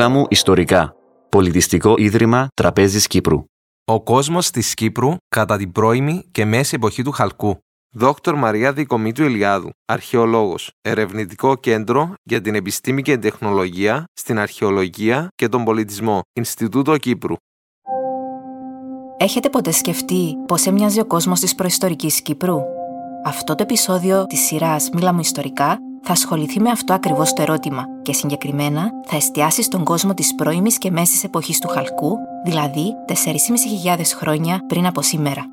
Μίλα 0.00 0.12
μου 0.12 0.26
ιστορικά. 0.28 0.94
Πολιτιστικό 1.28 1.94
Ίδρυμα 1.98 2.48
Τραπέζης 2.54 3.06
Κύπρου. 3.06 3.44
Ο 3.84 4.02
κόσμος 4.02 4.50
της 4.50 4.74
Κύπρου 4.74 5.10
κατά 5.28 5.56
την 5.56 5.72
πρώιμη 5.72 6.28
και 6.32 6.44
μέση 6.44 6.74
εποχή 6.74 7.02
του 7.02 7.10
Χαλκού. 7.10 7.56
Δόκτωρ 7.94 8.34
Μαρία 8.34 8.72
Δικομήτρου 8.72 9.24
Ηλιάδου, 9.24 9.70
αρχαιολόγος, 9.84 10.70
ερευνητικό 10.80 11.56
κέντρο 11.56 12.14
για 12.22 12.40
την 12.40 12.54
επιστήμη 12.54 13.02
και 13.02 13.12
την 13.12 13.20
τεχνολογία 13.20 14.04
στην 14.12 14.38
αρχαιολογία 14.38 15.28
και 15.34 15.48
τον 15.48 15.64
πολιτισμό, 15.64 16.20
Ινστιτούτο 16.32 16.96
Κύπρου. 16.96 17.34
Έχετε 19.16 19.48
ποτέ 19.48 19.70
σκεφτεί 19.70 20.34
πώς 20.46 20.66
έμοιαζε 20.66 21.00
ο 21.00 21.06
κόσμος 21.06 21.40
της 21.40 21.54
προϊστορικής 21.54 22.22
Κύπρου; 22.22 22.58
Αυτό 23.24 23.54
το 23.54 23.62
επεισόδιο 23.62 24.26
της 24.26 24.40
σειράς 24.40 24.90
«Μίλα 24.92 25.12
μου 25.12 25.20
ιστορικά» 25.20 25.78
θα 26.02 26.12
ασχοληθεί 26.12 26.60
με 26.60 26.70
αυτό 26.70 26.92
ακριβώς 26.92 27.32
το 27.32 27.42
ερώτημα 27.42 27.84
και 28.02 28.12
συγκεκριμένα 28.12 28.90
θα 29.06 29.16
εστιάσει 29.16 29.62
στον 29.62 29.84
κόσμο 29.84 30.14
της 30.14 30.34
πρώιμης 30.34 30.78
και 30.78 30.90
μέσης 30.90 31.24
εποχής 31.24 31.58
του 31.58 31.68
Χαλκού, 31.68 32.16
δηλαδή 32.44 32.94
4.500 33.06 34.00
χρόνια 34.16 34.60
πριν 34.66 34.86
από 34.86 35.02
σήμερα. 35.02 35.46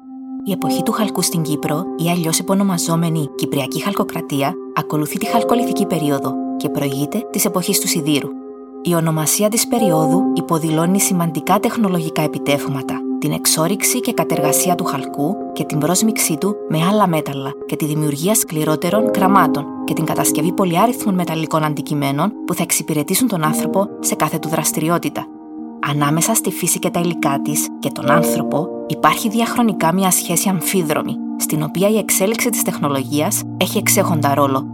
Η 0.45 0.51
εποχή 0.51 0.83
του 0.83 0.91
Χαλκού 0.91 1.21
στην 1.21 1.41
Κύπρο, 1.41 1.83
ή 1.97 2.09
αλλιώς 2.09 2.39
επωνομαζόμενη 2.39 3.29
Κυπριακή 3.35 3.81
Χαλκοκρατία, 3.81 4.53
ακολουθεί 4.75 5.17
τη 5.17 5.25
Χαλκολιθική 5.25 5.85
περίοδο 5.85 6.33
και 6.57 6.69
προηγείται 6.69 7.27
της 7.31 7.45
εποχής 7.45 7.79
του 7.79 7.87
Σιδήρου. 7.87 8.29
Η 8.83 8.93
ονομασία 8.93 9.49
της 9.49 9.67
περίοδου 9.67 10.21
υποδηλώνει 10.35 10.99
σημαντικά 10.99 11.59
τεχνολογικά 11.59 12.21
επιτεύγματα, 12.21 12.99
την 13.19 13.31
εξόριξη 13.31 13.99
και 13.99 14.13
κατεργασία 14.13 14.75
του 14.75 14.83
χαλκού 14.83 15.35
και 15.53 15.63
την 15.63 15.79
πρόσμιξή 15.79 16.37
του 16.37 16.55
με 16.69 16.85
άλλα 16.91 17.07
μέταλλα 17.07 17.51
και 17.65 17.75
τη 17.75 17.85
δημιουργία 17.85 18.35
σκληρότερων 18.35 19.11
κραμάτων 19.11 19.65
και 19.85 19.93
την 19.93 20.05
κατασκευή 20.05 20.51
πολυάριθμων 20.53 21.15
μεταλλικών 21.15 21.63
αντικειμένων 21.63 22.31
που 22.45 22.53
θα 22.53 22.63
εξυπηρετήσουν 22.63 23.27
τον 23.27 23.43
άνθρωπο 23.43 23.87
σε 23.99 24.15
κάθε 24.15 24.39
του 24.39 24.49
δραστηριότητα. 24.49 25.25
Ανάμεσα 25.89 26.33
στη 26.33 26.51
φύση 26.51 26.79
και 26.79 26.89
τα 26.89 26.99
υλικά 26.99 27.39
της 27.41 27.67
και 27.79 27.89
τον 27.89 28.11
άνθρωπο 28.11 28.67
υπάρχει 28.87 29.29
διαχρονικά 29.29 29.93
μια 29.93 30.11
σχέση 30.11 30.49
αμφίδρομη, 30.49 31.15
στην 31.37 31.63
οποία 31.63 31.89
η 31.89 31.97
εξέλιξη 31.97 32.49
της 32.49 32.61
τεχνολογίας 32.61 33.41
έχει 33.57 33.77
εξέχοντα 33.77 34.33
ρόλο. 34.33 34.67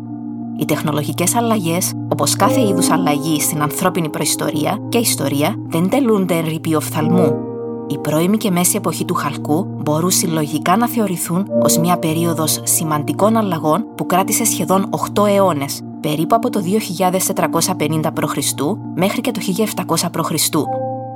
Οι 0.59 0.65
τεχνολογικές 0.65 1.35
αλλαγές, 1.35 1.93
όπως 2.07 2.35
κάθε 2.35 2.61
είδους 2.61 2.89
αλλαγή 2.89 3.41
στην 3.41 3.61
ανθρώπινη 3.61 4.09
προϊστορία 4.09 4.77
και 4.89 4.97
ιστορία, 4.97 5.55
δεν 5.67 5.89
τελούνται 5.89 6.33
εν 6.33 6.45
ρηπείο 6.45 6.77
οφθαλμού, 6.77 7.52
η 7.87 7.97
πρώιμη 7.97 8.37
και 8.37 8.51
μέση 8.51 8.75
εποχή 8.75 9.05
του 9.05 9.13
Χαλκού 9.13 9.65
μπορούν 9.77 10.11
συλλογικά 10.11 10.77
να 10.77 10.87
θεωρηθούν 10.87 11.47
ως 11.61 11.77
μια 11.77 11.97
περίοδος 11.97 12.61
σημαντικών 12.63 13.37
αλλαγών 13.37 13.85
που 13.95 14.05
κράτησε 14.05 14.45
σχεδόν 14.45 14.89
8 15.15 15.27
αιώνες, 15.27 15.81
περίπου 15.99 16.35
από 16.35 16.49
το 16.49 16.61
2450 17.35 17.99
π.Χ. 18.13 18.37
μέχρι 18.95 19.21
και 19.21 19.31
το 19.31 19.41
1700 19.85 20.09
π.Χ. 20.11 20.31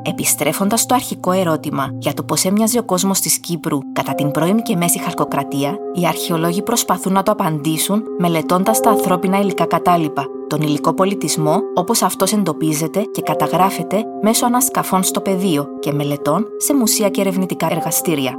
Επιστρέφοντας 0.09 0.81
στο 0.81 0.93
αρχικό 0.93 1.31
ερώτημα 1.31 1.89
για 1.97 2.13
το 2.13 2.23
πώς 2.23 2.45
έμοιαζε 2.45 2.79
ο 2.79 2.83
κόσμος 2.83 3.19
της 3.19 3.39
Κύπρου 3.39 3.77
κατά 3.93 4.15
την 4.15 4.31
πρώιμη 4.31 4.61
και 4.61 4.75
μέση 4.75 4.99
χαλκοκρατία, 4.99 5.77
οι 5.93 6.07
αρχαιολόγοι 6.07 6.61
προσπαθούν 6.61 7.13
να 7.13 7.23
το 7.23 7.31
απαντήσουν 7.31 8.03
μελετώντας 8.17 8.79
τα 8.79 8.89
ανθρώπινα 8.89 9.39
υλικά 9.39 9.65
κατάλοιπα, 9.65 10.25
τον 10.47 10.61
υλικό 10.61 10.93
πολιτισμό 10.93 11.59
όπως 11.73 12.01
αυτός 12.01 12.33
εντοπίζεται 12.33 13.01
και 13.01 13.21
καταγράφεται 13.21 14.03
μέσω 14.21 14.45
ανασκαφών 14.45 15.03
στο 15.03 15.21
πεδίο 15.21 15.67
και 15.79 15.93
μελετών 15.93 16.45
σε 16.57 16.73
μουσεία 16.75 17.09
και 17.09 17.21
ερευνητικά 17.21 17.67
εργαστήρια. 17.71 18.33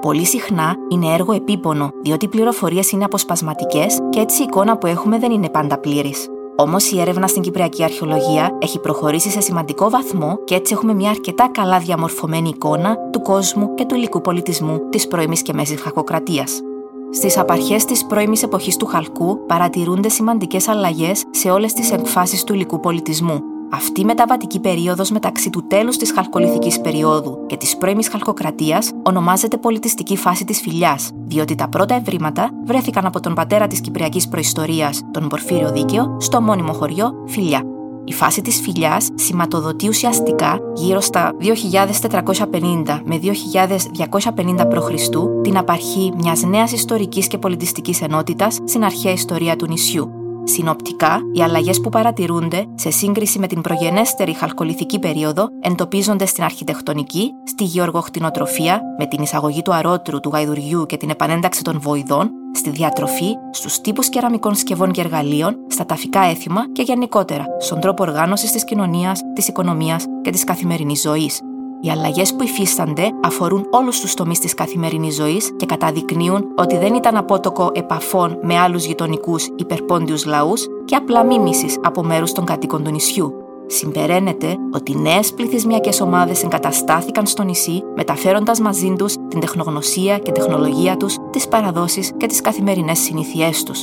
Πολύ 0.00 0.24
συχνά 0.24 0.74
είναι 0.88 1.12
έργο 1.14 1.32
επίπονο, 1.32 1.90
διότι 2.02 2.24
οι 2.24 2.28
πληροφορίες 2.28 2.90
είναι 2.90 3.04
αποσπασματικές 3.04 3.98
και 4.10 4.20
έτσι 4.20 4.40
η 4.42 4.44
εικόνα 4.44 4.78
που 4.78 4.86
έχουμε 4.86 5.18
δεν 5.18 5.30
είναι 5.30 5.48
πάντα 5.48 5.78
πλήρης. 5.78 6.28
Όμως 6.56 6.90
η 6.90 7.00
έρευνα 7.00 7.26
στην 7.26 7.42
Κυπριακή 7.42 7.82
Αρχαιολογία 7.82 8.58
έχει 8.60 8.78
προχωρήσει 8.78 9.30
σε 9.30 9.40
σημαντικό 9.40 9.90
βαθμό 9.90 10.38
και 10.44 10.54
έτσι 10.54 10.72
έχουμε 10.72 10.94
μια 10.94 11.10
αρκετά 11.10 11.48
καλά 11.52 11.78
διαμορφωμένη 11.78 12.48
εικόνα 12.48 12.96
του 13.10 13.22
κόσμου 13.22 13.74
και 13.74 13.84
του 13.84 13.94
υλικού 13.94 14.20
πολιτισμού 14.20 14.88
της 14.90 15.08
πρώιμης 15.08 15.42
και 15.42 15.52
μέσης 15.52 15.80
Χακοκρατίας. 15.80 16.60
Στις 17.10 17.38
απαρχές 17.38 17.84
της 17.84 18.06
πρώιμης 18.06 18.42
εποχής 18.42 18.76
του 18.76 18.86
Χαλκού 18.86 19.46
παρατηρούνται 19.46 20.08
σημαντικές 20.08 20.68
αλλαγές 20.68 21.24
σε 21.30 21.50
όλες 21.50 21.72
τις 21.72 21.92
εκφάσει 21.92 22.46
του 22.46 22.54
υλικού 22.54 22.80
πολιτισμού, 22.80 23.42
αυτή 23.70 24.00
η 24.00 24.04
μεταβατική 24.04 24.60
περίοδος 24.60 25.10
μεταξύ 25.10 25.50
του 25.50 25.66
τέλους 25.66 25.96
της 25.96 26.12
χαλκολιθικής 26.12 26.80
περίοδου 26.80 27.46
και 27.46 27.56
της 27.56 27.76
πρώιμης 27.76 28.08
χαλκοκρατίας 28.08 28.90
ονομάζεται 29.02 29.56
πολιτιστική 29.56 30.16
φάση 30.16 30.44
της 30.44 30.60
φιλιάς, 30.60 31.10
διότι 31.26 31.54
τα 31.54 31.68
πρώτα 31.68 31.94
ευρήματα 31.94 32.50
βρέθηκαν 32.64 33.06
από 33.06 33.20
τον 33.20 33.34
πατέρα 33.34 33.66
της 33.66 33.80
Κυπριακής 33.80 34.28
προϊστορίας, 34.28 35.02
τον 35.10 35.28
Πορφύριο 35.28 35.72
Δίκαιο, 35.72 36.16
στο 36.20 36.40
μόνιμο 36.40 36.72
χωριό 36.72 37.24
Φιλιά. 37.26 37.62
Η 38.04 38.12
φάση 38.12 38.42
της 38.42 38.60
φιλιάς 38.60 39.08
σηματοδοτεί 39.14 39.88
ουσιαστικά 39.88 40.58
γύρω 40.74 41.00
στα 41.00 41.32
2450 41.40 43.00
με 43.04 43.20
2250 43.22 44.68
π.Χ. 44.68 45.08
την 45.42 45.56
απαρχή 45.56 46.12
μιας 46.16 46.42
νέας 46.42 46.72
ιστορικής 46.72 47.26
και 47.26 47.38
πολιτιστικής 47.38 48.00
ενότητας 48.02 48.58
στην 48.64 48.84
αρχαία 48.84 49.12
ιστορία 49.12 49.56
του 49.56 49.66
νησιού, 49.66 50.23
Συνοπτικά, 50.44 51.20
οι 51.32 51.42
αλλαγές 51.42 51.80
που 51.80 51.88
παρατηρούνται 51.88 52.64
σε 52.74 52.90
σύγκριση 52.90 53.38
με 53.38 53.46
την 53.46 53.60
προγενέστερη 53.60 54.32
χαλκολιθική 54.32 54.98
περίοδο 54.98 55.48
εντοπίζονται 55.60 56.26
στην 56.26 56.44
αρχιτεκτονική, 56.44 57.30
στη 57.44 57.64
γεωργοχτηνοτροφία, 57.64 58.80
με 58.98 59.06
την 59.06 59.22
εισαγωγή 59.22 59.62
του 59.62 59.74
αρώτρου, 59.74 60.20
του 60.20 60.30
γαϊδουριού 60.32 60.86
και 60.86 60.96
την 60.96 61.10
επανένταξη 61.10 61.62
των 61.62 61.80
βοηδών, 61.80 62.30
στη 62.54 62.70
διατροφή, 62.70 63.34
στους 63.50 63.80
τύπους 63.80 64.08
κεραμικών 64.08 64.54
σκευών 64.54 64.92
και 64.92 65.00
εργαλείων, 65.00 65.56
στα 65.68 65.86
ταφικά 65.86 66.20
έθιμα 66.20 66.72
και 66.72 66.82
γενικότερα 66.82 67.44
στον 67.60 67.80
τρόπο 67.80 68.02
οργάνωσης 68.02 68.52
της 68.52 68.64
κοινωνίας, 68.64 69.20
της 69.34 69.48
οικονομίας 69.48 70.04
και 70.22 70.30
της 70.30 70.44
καθημερινής 70.44 71.00
ζωής. 71.00 71.40
Οι 71.84 71.90
αλλαγές 71.90 72.34
που 72.34 72.42
υφίστανται 72.42 73.10
αφορούν 73.22 73.66
όλους 73.70 74.00
τους 74.00 74.14
τομείς 74.14 74.38
της 74.38 74.54
καθημερινής 74.54 75.14
ζωής 75.14 75.52
και 75.56 75.66
καταδεικνύουν 75.66 76.44
ότι 76.56 76.76
δεν 76.76 76.94
ήταν 76.94 77.16
απότοκο 77.16 77.70
επαφών 77.72 78.38
με 78.42 78.58
άλλους 78.58 78.84
γειτονικούς 78.84 79.48
υπερπόντιους 79.56 80.24
λαούς 80.24 80.66
και 80.84 80.94
απλά 80.96 81.24
μίμησης 81.24 81.78
από 81.82 82.02
μέρους 82.02 82.32
των 82.32 82.44
κατοίκων 82.44 82.84
του 82.84 82.90
νησιού. 82.90 83.32
Συμπεραίνεται 83.66 84.56
ότι 84.74 84.98
νέες 84.98 85.32
πληθυσμιακές 85.32 86.00
ομάδες 86.00 86.42
εγκαταστάθηκαν 86.42 87.26
στο 87.26 87.42
νησί, 87.42 87.82
μεταφέροντας 87.96 88.60
μαζί 88.60 88.94
τους 88.98 89.14
την 89.28 89.40
τεχνογνωσία 89.40 90.18
και 90.18 90.32
τεχνολογία 90.32 90.96
τους, 90.96 91.16
τις 91.30 91.48
παραδόσεις 91.48 92.12
και 92.16 92.26
τις 92.26 92.40
καθημερινές 92.40 92.98
συνήθειές 92.98 93.62
τους. 93.62 93.82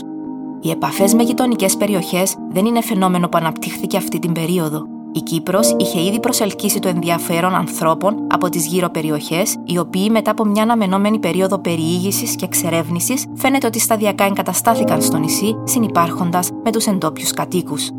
Οι 0.61 0.69
επαφές 0.69 1.13
με 1.13 1.23
γειτονικές 1.23 1.77
περιοχές 1.77 2.35
δεν 2.49 2.65
είναι 2.65 2.81
φαινόμενο 2.81 3.29
που 3.29 3.37
αναπτύχθηκε 3.37 3.97
αυτή 3.97 4.19
την 4.19 4.31
περίοδο. 4.31 5.00
Η 5.13 5.19
Κύπρος 5.19 5.75
είχε 5.77 6.01
ήδη 6.01 6.19
προσελκύσει 6.19 6.79
το 6.79 6.87
ενδιαφέρον 6.87 7.55
ανθρώπων 7.55 8.27
από 8.29 8.49
τις 8.49 8.65
γύρω 8.65 8.89
περιοχές, 8.89 9.55
οι 9.65 9.77
οποίοι 9.77 10.07
μετά 10.11 10.31
από 10.31 10.45
μια 10.45 10.63
αναμενόμενη 10.63 11.19
περίοδο 11.19 11.59
περιήγησης 11.59 12.35
και 12.35 12.45
εξερεύνησης 12.45 13.25
φαίνεται 13.35 13.67
ότι 13.67 13.79
σταδιακά 13.79 14.23
εγκαταστάθηκαν 14.23 15.01
στο 15.01 15.17
νησί, 15.17 15.55
συνυπάρχοντας 15.63 16.49
με 16.63 16.71
τους 16.71 16.85
εντόπιους 16.85 17.31
κατοίκους. 17.31 17.89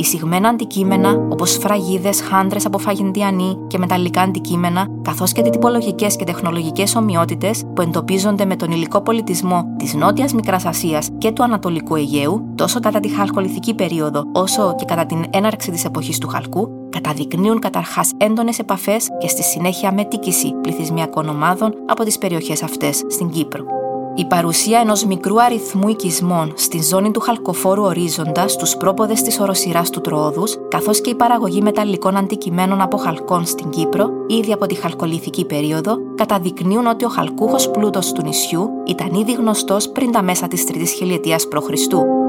Εισηγμένα 0.00 0.48
αντικείμενα, 0.48 1.26
όπως 1.28 1.56
φραγίδες, 1.56 2.20
χάντρες 2.20 2.66
από 2.66 2.78
φαγεντιανή 2.78 3.58
και 3.66 3.78
μεταλλικά 3.78 4.20
αντικείμενα, 4.20 4.86
καθώς 5.02 5.32
και 5.32 5.42
τυπολογικές 5.42 6.16
και 6.16 6.24
τεχνολογικές 6.24 6.94
ομοιότητες 6.96 7.62
που 7.74 7.82
εντοπίζονται 7.82 8.44
με 8.44 8.56
τον 8.56 8.70
υλικό 8.70 9.00
πολιτισμό 9.00 9.74
της 9.78 9.94
Νότιας 9.94 10.32
Μικράς 10.34 10.64
Ασίας 10.64 11.08
και 11.18 11.30
του 11.30 11.42
Ανατολικού 11.42 11.94
Αιγαίου, 11.94 12.52
τόσο 12.54 12.80
κατά 12.80 13.00
τη 13.00 13.08
χαλκολιθική 13.08 13.74
περίοδο 13.74 14.24
όσο 14.32 14.74
και 14.78 14.84
κατά 14.84 15.06
την 15.06 15.24
έναρξη 15.30 15.70
της 15.70 15.84
εποχής 15.84 16.18
του 16.18 16.28
Χαλκού, 16.28 16.68
καταδεικνύουν 16.90 17.58
καταρχάς 17.58 18.12
έντονες 18.16 18.58
επαφές 18.58 19.08
και 19.18 19.28
στη 19.28 19.42
συνέχεια 19.42 19.92
μετίκηση 19.92 20.54
πληθυσμιακών 20.62 21.28
ομάδων 21.28 21.74
από 21.86 22.04
τις 22.04 22.18
περιοχές 22.18 22.62
αυτές 22.62 23.02
στην 23.08 23.30
Κύπρο. 23.30 23.79
Η 24.14 24.24
παρουσία 24.24 24.78
ενός 24.78 25.04
μικρού 25.04 25.42
αριθμού 25.42 25.88
οικισμών 25.88 26.52
στη 26.56 26.82
ζώνη 26.82 27.10
του 27.10 27.20
χαλκοφόρου 27.20 27.82
ορίζοντας 27.82 28.52
στου 28.52 28.76
πρόποδες 28.76 29.22
της 29.22 29.40
οροσειρά 29.40 29.82
του 29.82 30.00
Τρόδου, 30.00 30.44
καθώς 30.68 31.00
και 31.00 31.10
η 31.10 31.14
παραγωγή 31.14 31.62
μεταλλικών 31.62 32.16
αντικειμένων 32.16 32.80
από 32.80 32.96
χαλκών 32.96 33.46
στην 33.46 33.70
Κύπρο, 33.70 34.08
ήδη 34.26 34.52
από 34.52 34.66
τη 34.66 34.74
χαλκολιθική 34.74 35.44
περίοδο, 35.44 35.96
καταδεικνύουν 36.14 36.86
ότι 36.86 37.04
ο 37.04 37.08
χαλκούχος 37.08 37.70
πλούτος 37.70 38.12
του 38.12 38.22
νησιού 38.22 38.68
ήταν 38.86 39.14
ήδη 39.14 39.32
γνωστός 39.32 39.88
πριν 39.88 40.12
τα 40.12 40.22
μέσα 40.22 40.48
της 40.48 40.64
τρίτης 40.64 40.92
χιλιετίας 40.92 41.48
π.Χ. 41.48 41.68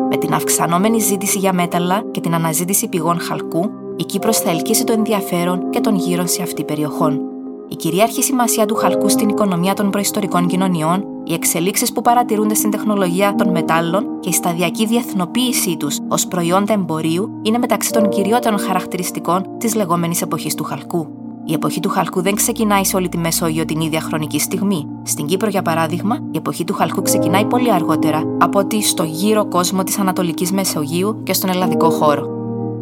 Με 0.10 0.18
την 0.18 0.34
αυξανόμενη 0.34 1.00
ζήτηση 1.00 1.38
για 1.38 1.54
μέταλλα 1.54 2.04
και 2.12 2.20
την 2.20 2.34
αναζήτηση 2.34 2.88
πηγών 2.88 3.20
χαλκού, 3.20 3.70
η 3.96 4.04
Κύπρος 4.04 4.38
θα 4.40 4.50
ελκύσει 4.50 4.84
το 4.84 4.94
ενδιαφέρον 4.94 5.70
και 5.70 5.80
των 5.80 5.96
γύρων 5.96 6.28
σε 6.28 6.42
αυτή 6.42 6.64
περιοχών. 6.64 7.22
Η 7.72 7.76
κυρίαρχη 7.76 8.24
σημασία 8.24 8.66
του 8.66 8.76
χαλκού 8.76 9.10
στην 9.10 9.30
οικονομία 9.30 9.74
των 9.74 9.90
προϊστορικών 9.90 10.48
κοινωνιών 10.48 11.06
οι 11.24 11.34
εξελίξεις 11.34 11.92
που 11.92 12.02
παρατηρούνται 12.02 12.54
στην 12.54 12.72
τεχνολογία 12.72 13.36
των 13.36 13.50
μετάλλων 13.50 14.20
και 14.20 14.30
η 14.30 14.32
σταδιακή 14.32 14.86
διεθνοποίησή 14.86 15.78
τους 15.78 16.00
ως 16.08 16.28
προϊόντα 16.28 16.74
εμπορίου 16.74 17.40
είναι 17.42 17.58
μεταξύ 17.58 17.92
των 17.92 18.10
κυριότερων 18.10 18.60
χαρακτηριστικών 18.60 19.46
της 19.58 19.76
λεγόμενης 19.76 20.22
εποχής 20.22 20.56
του 20.56 20.64
χαλκού. 20.64 21.08
Η 21.46 21.54
εποχή 21.54 21.80
του 21.80 21.90
χαλκού 21.90 22.22
δεν 22.22 22.36
ξεκινάει 22.36 22.86
σε 22.86 22.96
όλη 22.96 23.10
τη 23.10 23.18
Μεσόγειο 23.18 23.66
την 23.66 23.80
ίδια 23.80 24.02
χρονική 24.02 24.40
στιγμή. 24.40 24.88
Στην 25.04 25.26
Κύπρο, 25.26 25.50
για 25.50 25.62
παράδειγμα, 25.62 26.18
η 26.32 26.38
εποχή 26.38 26.64
του 26.64 26.74
χαλκού 26.74 27.02
ξεκινάει 27.02 27.46
πολύ 27.46 27.72
αργότερα 27.74 28.24
από 28.40 28.60
ότι 28.60 28.84
στο 28.84 29.04
γύρο 29.04 29.46
κόσμο 29.46 29.84
της 29.84 30.00
Ανατολικής 30.00 30.52
Μεσογείου 30.52 31.24
και 31.24 31.34
στον 31.34 31.50
ελλαδικό 31.50 31.90
χώρο. 31.90 32.31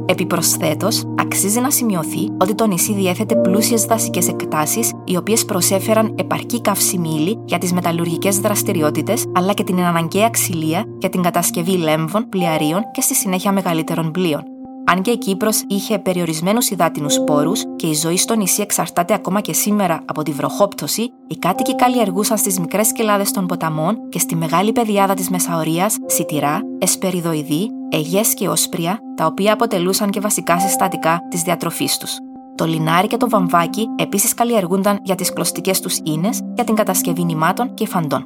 Επιπροσθέτως, 0.09 1.03
αξίζει 1.15 1.59
να 1.59 1.71
σημειωθεί 1.71 2.29
ότι 2.37 2.55
το 2.55 2.67
νησί 2.67 2.93
διέθετε 2.93 3.35
πλούσιες 3.35 3.85
δασικές 3.85 4.27
εκτάσεις, 4.27 4.93
οι 5.03 5.15
οποίες 5.15 5.45
προσέφεραν 5.45 6.15
επαρκή 6.17 6.61
καυσιμήλη 6.61 7.39
για 7.45 7.57
τις 7.57 7.73
μεταλλουργικές 7.73 8.39
δραστηριότητες, 8.39 9.25
αλλά 9.33 9.53
και 9.53 9.63
την 9.63 9.79
αναγκαία 9.79 10.29
ξυλία 10.29 10.85
για 10.97 11.09
την 11.09 11.21
κατασκευή 11.21 11.77
λέμβων, 11.77 12.29
πλοιαρίων 12.29 12.81
και 12.91 13.01
στη 13.01 13.15
συνέχεια 13.15 13.51
μεγαλύτερων 13.51 14.11
πλοίων. 14.11 14.58
Αν 14.91 15.01
και 15.01 15.11
η 15.11 15.17
Κύπρος 15.17 15.63
είχε 15.67 15.99
περιορισμένους 15.99 16.69
υδάτινους 16.69 17.19
πόρου 17.25 17.51
και 17.75 17.87
η 17.87 17.93
ζωή 17.93 18.17
στο 18.17 18.35
νησί 18.35 18.61
εξαρτάται 18.61 19.13
ακόμα 19.13 19.41
και 19.41 19.53
σήμερα 19.53 20.01
από 20.05 20.23
τη 20.23 20.31
βροχόπτωση, 20.31 21.11
οι 21.27 21.35
κάτοικοι 21.35 21.75
καλλιεργούσαν 21.75 22.37
στις 22.37 22.59
μικρές 22.59 22.91
κοιλάδες 22.91 23.31
των 23.31 23.45
ποταμών 23.45 24.09
και 24.09 24.19
στη 24.19 24.35
μεγάλη 24.35 24.71
πεδιάδα 24.71 25.13
της 25.13 25.29
Μεσαωρίας 25.29 25.95
σιτηρά, 26.05 26.59
εσπεριδοειδή, 26.79 27.69
αιγές 27.89 28.33
και 28.33 28.47
όσπρια, 28.47 28.99
τα 29.15 29.25
οποία 29.25 29.53
αποτελούσαν 29.53 30.09
και 30.09 30.19
βασικά 30.19 30.59
συστατικά 30.59 31.19
της 31.29 31.41
διατροφής 31.41 31.97
τους. 31.97 32.17
Το 32.55 32.65
λινάρι 32.65 33.07
και 33.07 33.17
το 33.17 33.29
βαμβάκι 33.29 33.87
επίσης 33.95 34.33
καλλιεργούνταν 34.33 34.99
για 35.03 35.15
τις 35.15 35.33
κλωστικές 35.33 35.79
τους 35.79 35.97
ίνες 36.03 36.39
για 36.55 36.63
την 36.63 36.75
κατασκευή 36.75 37.23
νημάτων 37.23 37.73
και 37.73 37.87
φαντών. 37.87 38.25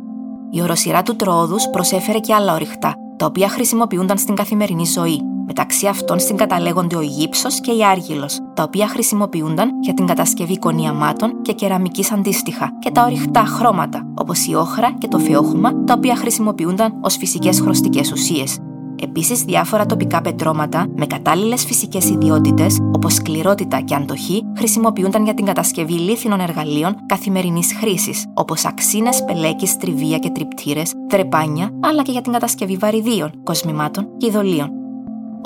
Η 0.51 0.61
οροσυρά 0.61 1.03
του 1.03 1.15
Τρόδου 1.15 1.55
προσέφερε 1.71 2.19
και 2.19 2.33
άλλα 2.33 2.53
ορυχτά, 2.53 2.95
τα 3.17 3.25
οποία 3.25 3.49
χρησιμοποιούνταν 3.49 4.17
στην 4.17 4.35
καθημερινή 4.35 4.85
ζωή, 4.85 5.21
Μεταξύ 5.45 5.87
αυτών 5.87 6.19
συγκαταλέγονται 6.19 6.95
ο 6.95 7.01
γύψο 7.01 7.49
και 7.61 7.71
η 7.71 7.85
άργυλος, 7.85 8.39
τα 8.53 8.63
οποία 8.63 8.87
χρησιμοποιούνταν 8.87 9.69
για 9.81 9.93
την 9.93 10.05
κατασκευή 10.05 10.59
κονιαμάτων 10.59 11.41
και 11.41 11.53
κεραμικής 11.53 12.11
αντίστοιχα, 12.11 12.71
και 12.79 12.91
τα 12.91 13.03
ορυχτά 13.03 13.43
χρώματα, 13.45 14.07
όπως 14.15 14.45
η 14.45 14.55
όχρα 14.55 14.95
και 14.97 15.07
το 15.07 15.19
φεόχουμα, 15.19 15.83
τα 15.83 15.93
οποία 15.93 16.15
χρησιμοποιούνταν 16.15 16.93
ως 17.01 17.15
φυσικές 17.15 17.59
χρωστικές 17.59 18.11
ουσίες. 18.11 18.59
Επίσης, 19.03 19.41
διάφορα 19.41 19.85
τοπικά 19.85 20.21
πετρώματα 20.21 20.85
με 20.95 21.05
κατάλληλες 21.05 21.65
φυσικές 21.65 22.09
ιδιότητες, 22.09 22.77
όπως 22.95 23.13
σκληρότητα 23.13 23.81
και 23.81 23.95
αντοχή, 23.95 24.43
χρησιμοποιούνταν 24.57 25.23
για 25.23 25.33
την 25.33 25.45
κατασκευή 25.45 25.93
λίθινων 25.93 26.39
εργαλείων 26.39 26.95
καθημερινής 27.05 27.73
χρήσης, 27.79 28.25
όπως 28.33 28.65
αξίνες, 28.65 29.23
πελέκι, 29.25 29.67
τριβία 29.79 30.17
και 30.17 30.29
τριπτήρες, 30.29 30.93
τρεπάνια, 31.07 31.69
αλλά 31.81 32.01
και 32.01 32.11
για 32.11 32.21
την 32.21 32.31
κατασκευή 32.31 32.77
βαριδίων, 32.77 33.31
κοσμημάτων 33.43 34.07
και 34.17 34.25
ειδωλίων. 34.25 34.82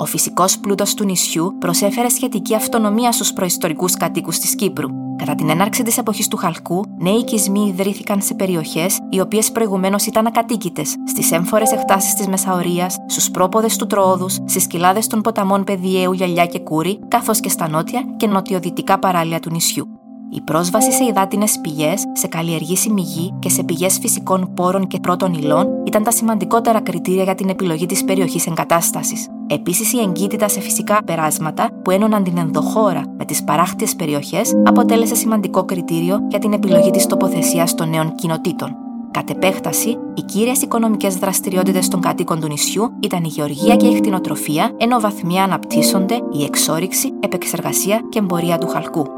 Ο 0.00 0.04
φυσικός 0.04 0.58
πλούτος 0.58 0.94
του 0.94 1.04
νησιού 1.04 1.56
προσέφερε 1.58 2.08
σχετική 2.08 2.54
αυτονομία 2.54 3.12
στους 3.12 3.32
προϊστορικούς 3.32 3.94
κατοίκους 3.94 4.38
της 4.38 4.54
Κύπρου. 4.54 4.88
Κατά 5.16 5.34
την 5.34 5.48
έναρξη 5.50 5.82
της 5.82 5.98
εποχής 5.98 6.28
του 6.28 6.36
Χαλκού, 6.36 6.84
νέοι 6.98 7.14
οικισμοί 7.14 7.68
ιδρύθηκαν 7.68 8.22
σε 8.22 8.34
περιοχές 8.34 8.98
οι 9.10 9.20
οποίες 9.20 9.52
προηγουμένως 9.52 10.06
ήταν 10.06 10.26
ακατοίκητες, 10.26 10.94
στις 11.06 11.32
έμφορες 11.32 11.72
εκτάσεις 11.72 12.14
της 12.14 12.26
Μεσαωρίας, 12.26 12.96
στους 13.06 13.30
πρόποδες 13.30 13.76
του 13.76 13.86
Τρόδου, 13.86 14.28
στις 14.28 14.66
κοιλάδες 14.66 15.06
των 15.06 15.20
ποταμών 15.20 15.64
Πεδιαίου, 15.64 16.12
Γυαλιά 16.12 16.46
και 16.46 16.58
Κούρη, 16.58 16.98
καθώς 17.08 17.40
και 17.40 17.48
στα 17.48 17.68
νότια 17.68 18.02
και 18.16 18.26
νοτιοδυτικά 18.26 18.98
παράλια 18.98 19.40
του 19.40 19.50
νησιού. 19.50 19.88
Η 20.30 20.40
πρόσβαση 20.40 20.92
σε 20.92 21.04
υδάτινες 21.04 21.58
πηγές, 21.60 22.02
σε 22.12 22.26
καλλιεργήσιμη 22.26 23.00
γη 23.00 23.34
και 23.38 23.48
σε 23.48 23.62
πηγές 23.62 23.98
φυσικών 23.98 24.52
πόρων 24.54 24.86
και 24.86 24.98
πρώτων 24.98 25.32
υλών 25.32 25.66
ήταν 25.86 26.02
τα 26.02 26.10
σημαντικότερα 26.10 26.80
κριτήρια 26.80 27.22
για 27.22 27.34
την 27.34 27.48
επιλογή 27.48 27.86
της 27.86 28.04
περιοχής 28.04 28.46
εγκατάστασης. 28.46 29.28
Επίσης, 29.50 29.92
η 29.92 30.00
εγκύτητα 30.00 30.48
σε 30.48 30.60
φυσικά 30.60 31.04
περάσματα 31.04 31.70
που 31.82 31.90
ένωναν 31.90 32.22
την 32.24 32.38
ενδοχώρα 32.38 33.02
με 33.18 33.24
τις 33.24 33.44
παράκτιες 33.44 33.96
περιοχές 33.96 34.52
αποτέλεσε 34.64 35.14
σημαντικό 35.14 35.64
κριτήριο 35.64 36.18
για 36.28 36.38
την 36.38 36.52
επιλογή 36.52 36.90
της 36.90 37.06
τοποθεσίας 37.06 37.74
των 37.74 37.88
νέων 37.88 38.14
κοινοτήτων. 38.14 38.76
Κατ' 39.10 39.30
επέκταση, 39.30 39.96
οι 40.14 40.22
κύριες 40.22 40.62
οικονομικές 40.62 41.16
δραστηριότητες 41.16 41.88
των 41.88 42.00
κατοίκων 42.00 42.40
του 42.40 42.46
νησιού 42.46 42.92
ήταν 43.00 43.24
η 43.24 43.28
γεωργία 43.28 43.76
και 43.76 43.86
η 43.86 43.94
χτινοτροφία, 43.94 44.70
ενώ 44.76 45.00
βαθμία 45.00 45.42
αναπτύσσονται 45.44 46.14
η 46.32 46.44
εξόριξη, 46.44 47.12
επεξεργασία 47.20 48.00
και 48.08 48.18
εμπορία 48.18 48.58
του 48.58 48.66
χαλκού. 48.66 49.17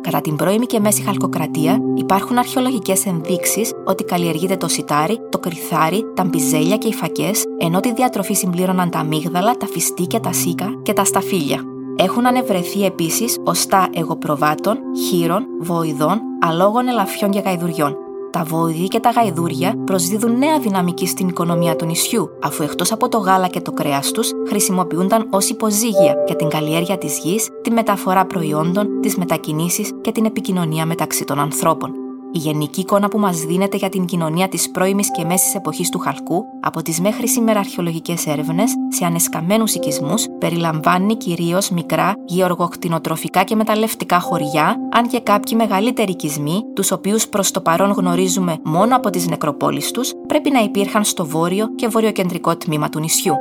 Κατά 0.00 0.20
την 0.20 0.36
πρώιμη 0.36 0.66
και 0.66 0.80
μέση 0.80 1.02
χαλκοκρατία 1.02 1.78
υπάρχουν 1.94 2.38
αρχαιολογικές 2.38 3.06
ενδείξεις 3.06 3.72
ότι 3.84 4.04
καλλιεργείται 4.04 4.56
το 4.56 4.68
σιτάρι, 4.68 5.18
το 5.28 5.38
κρυθάρι, 5.38 6.04
τα 6.14 6.24
μπιζέλια 6.24 6.76
και 6.76 6.88
οι 6.88 6.92
φακές, 6.92 7.44
ενώ 7.58 7.80
τη 7.80 7.92
διατροφή 7.92 8.34
συμπλήρωναν 8.34 8.90
τα 8.90 8.98
αμύγδαλα, 8.98 9.56
τα 9.56 9.66
φιστίκια, 9.66 10.20
τα 10.20 10.32
σίκα 10.32 10.80
και 10.82 10.92
τα 10.92 11.04
σταφύλια. 11.04 11.60
Έχουν 11.96 12.26
ανεβρεθεί 12.26 12.84
επίσης 12.84 13.38
οστά 13.44 13.88
εγωπροβάτων, 13.94 14.78
χείρων, 15.08 15.46
βοηδών, 15.60 16.20
αλόγων 16.40 16.88
ελαφιών 16.88 17.30
και 17.30 17.38
γαϊδουριών. 17.38 17.96
Τα 18.30 18.44
βόδι 18.44 18.88
και 18.88 19.00
τα 19.00 19.10
γαϊδούρια 19.10 19.74
προσδίδουν 19.84 20.38
νέα 20.38 20.58
δυναμική 20.58 21.06
στην 21.06 21.28
οικονομία 21.28 21.76
του 21.76 21.84
νησιού, 21.84 22.30
αφού 22.42 22.62
εκτός 22.62 22.92
από 22.92 23.08
το 23.08 23.18
γάλα 23.18 23.46
και 23.46 23.60
το 23.60 23.72
κρέας 23.72 24.10
τους 24.10 24.30
χρησιμοποιούνταν 24.48 25.26
ως 25.30 25.48
υποζύγια 25.48 26.14
για 26.26 26.36
την 26.36 26.48
καλλιέργεια 26.48 26.98
της 26.98 27.18
γης, 27.18 27.48
τη 27.62 27.70
μεταφορά 27.70 28.26
προϊόντων, 28.26 29.00
τις 29.00 29.16
μετακινήσεις 29.16 29.92
και 30.00 30.12
την 30.12 30.24
επικοινωνία 30.24 30.86
μεταξύ 30.86 31.24
των 31.24 31.38
ανθρώπων. 31.38 31.99
Η 32.32 32.38
γενική 32.38 32.80
εικόνα 32.80 33.08
που 33.08 33.18
μας 33.18 33.38
δίνεται 33.38 33.76
για 33.76 33.88
την 33.88 34.04
κοινωνία 34.04 34.48
της 34.48 34.70
πρώιμης 34.70 35.10
και 35.10 35.24
μέσης 35.24 35.54
εποχής 35.54 35.88
του 35.88 35.98
Χαλκού 35.98 36.44
από 36.60 36.82
τις 36.82 37.00
μέχρι 37.00 37.28
σήμερα 37.28 37.58
αρχαιολογικές 37.58 38.26
έρευνες 38.26 38.72
σε 38.88 39.04
ανεσκαμμένου 39.04 39.64
οικισμούς 39.74 40.26
περιλαμβάνει 40.38 41.16
κυρίως 41.16 41.70
μικρά 41.70 42.14
γεωργοκτηνοτροφικά 42.24 43.42
και 43.42 43.54
μεταλλευτικά 43.54 44.20
χωριά, 44.20 44.76
αν 44.92 45.08
και 45.08 45.20
κάποιοι 45.20 45.54
μεγαλύτεροι 45.60 46.12
οικισμοί, 46.12 46.62
τους 46.74 46.90
οποίους 46.90 47.28
προς 47.28 47.50
το 47.50 47.60
παρόν 47.60 47.90
γνωρίζουμε 47.90 48.56
μόνο 48.64 48.96
από 48.96 49.10
τις 49.10 49.28
νεκροπόλεις 49.28 49.90
τους, 49.90 50.12
πρέπει 50.26 50.50
να 50.50 50.60
υπήρχαν 50.60 51.04
στο 51.04 51.26
βόρειο 51.26 51.74
και 51.74 51.88
βορειοκεντρικό 51.88 52.56
τμήμα 52.56 52.88
του 52.88 53.00
νησιού. 53.00 53.34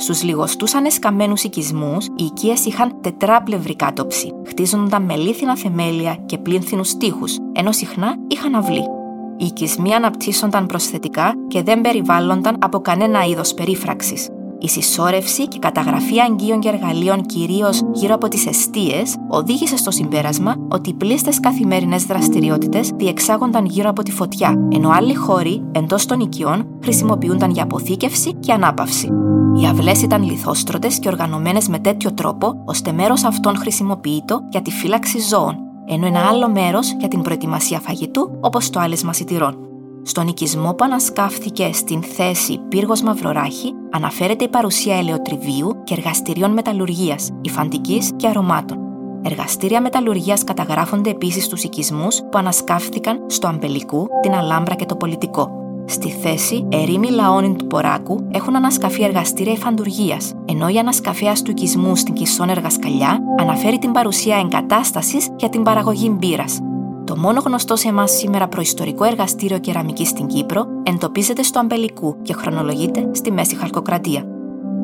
Στους 0.00 0.22
λιγοστού 0.22 0.66
ανεσκαμμένου 0.76 1.34
οικισμούς, 1.42 2.06
οι 2.06 2.24
οικίες 2.24 2.64
είχαν 2.64 3.00
τετράπλευρη 3.00 3.76
κάτωψη, 3.76 4.32
χτίζονταν 4.46 5.02
με 5.02 5.16
λίθινα 5.16 5.56
θεμέλια 5.56 6.14
και 6.26 6.38
πλήνθινου 6.38 6.82
τείχου, 6.98 7.24
ενώ 7.52 7.72
συχνά 7.72 8.14
είχαν 8.28 8.54
αυλή. 8.54 8.84
Οι 9.36 9.44
οικισμοί 9.44 9.94
αναπτύσσονταν 9.94 10.66
προσθετικά 10.66 11.32
και 11.48 11.62
δεν 11.62 11.80
περιβάλλονταν 11.80 12.56
από 12.60 12.80
κανένα 12.80 13.24
είδος 13.24 13.54
περίφραξης. 13.54 14.28
Η 14.58 14.68
συσσόρευση 14.68 15.48
και 15.48 15.58
καταγραφή 15.58 16.20
αγγείων 16.20 16.60
και 16.60 16.68
εργαλείων 16.68 17.22
κυρίως 17.22 17.82
γύρω 17.92 18.14
από 18.14 18.28
τις 18.28 18.46
αιστείες 18.46 19.16
οδήγησε 19.28 19.76
στο 19.76 19.90
συμπέρασμα 19.90 20.54
ότι 20.68 20.90
οι 20.90 20.94
πλήστες 20.94 21.40
καθημερινές 21.40 22.04
δραστηριότητες 22.04 22.90
διεξάγονταν 22.94 23.64
γύρω 23.64 23.88
από 23.88 24.02
τη 24.02 24.10
φωτιά, 24.10 24.68
ενώ 24.72 24.90
άλλοι 24.90 25.14
χώροι 25.14 25.62
εντός 25.72 26.06
των 26.06 26.20
οικειών 26.20 26.66
χρησιμοποιούνταν 26.82 27.50
για 27.50 27.62
αποθήκευση 27.62 28.34
και 28.34 28.52
ανάπαυση. 28.52 29.08
Οι 29.56 29.66
αυλές 29.66 30.02
ήταν 30.02 30.22
λιθόστρωτες 30.22 30.98
και 30.98 31.08
οργανωμένες 31.08 31.68
με 31.68 31.78
τέτοιο 31.78 32.12
τρόπο 32.12 32.62
ώστε 32.64 32.92
μέρος 32.92 33.24
αυτών 33.24 33.56
χρησιμοποιείται 33.56 34.34
για 34.48 34.62
τη 34.62 34.70
φύλαξη 34.70 35.18
ζώων, 35.20 35.56
ενώ 35.86 36.06
ένα 36.06 36.20
άλλο 36.28 36.50
μέρος 36.50 36.94
για 36.98 37.08
την 37.08 37.22
προετοιμασία 37.22 37.80
φαγητού, 37.80 38.38
όπως 38.40 38.70
το 38.70 38.80
άλεσμα 38.80 39.12
σιτηρών. 39.12 39.56
Στον 40.02 40.28
οικισμό 40.28 40.74
που 40.74 40.84
ανασκάφθηκε 40.84 41.70
στην 41.72 42.02
θέση 42.02 42.58
Πύργος 42.68 43.02
Μαυροράχη 43.02 43.72
αναφέρεται 43.90 44.44
η 44.44 44.48
παρουσία 44.48 44.96
ελαιοτριβίου 44.96 45.82
και 45.84 45.94
εργαστηρίων 45.94 46.52
μεταλλουργίας, 46.52 47.30
υφαντικής 47.40 48.10
και 48.16 48.26
αρωμάτων. 48.26 48.78
Εργαστήρια 49.22 49.80
μεταλλουργίας 49.80 50.44
καταγράφονται 50.44 51.10
επίσης 51.10 51.44
στους 51.44 51.62
οικισμούς 51.62 52.20
που 52.20 52.38
ανασκάφθηκαν 52.38 53.24
στο 53.26 53.46
Αμπελικού, 53.46 54.06
την 54.22 54.34
Αλάμπρα 54.34 54.74
και 54.74 54.86
το 54.86 54.96
Πολιτικό. 54.96 55.59
Στη 55.90 56.10
θέση 56.10 56.66
ερήμη 56.68 57.10
λαόνιν 57.10 57.56
του 57.56 57.66
Ποράκου 57.66 58.28
έχουν 58.30 58.56
ανασκαφεί 58.56 59.02
εργαστήρια 59.02 59.52
υφαντουργίας, 59.52 60.34
ενώ 60.44 60.68
η 60.68 60.78
ανασκαφέα 60.78 61.32
του 61.32 61.50
οικισμού 61.50 61.96
στην 61.96 62.14
Κισόν 62.14 62.48
Εργασκαλιά 62.48 63.18
αναφέρει 63.38 63.78
την 63.78 63.92
παρουσία 63.92 64.36
εγκατάστασης 64.38 65.28
για 65.36 65.48
την 65.48 65.62
παραγωγή 65.62 66.16
μπύρας, 66.18 66.60
το 67.04 67.16
μόνο 67.16 67.40
γνωστό 67.44 67.76
σε 67.76 67.88
εμάς 67.88 68.10
σήμερα 68.10 68.48
προϊστορικό 68.48 69.04
εργαστήριο 69.04 69.58
κεραμικής 69.58 70.08
στην 70.08 70.26
Κύπρο 70.26 70.64
εντοπίζεται 70.82 71.42
στο 71.42 71.58
Αμπελικού 71.58 72.22
και 72.22 72.32
χρονολογείται 72.32 73.10
στη 73.12 73.32
Μέση 73.32 73.56
Χαλκοκρατία. 73.56 74.29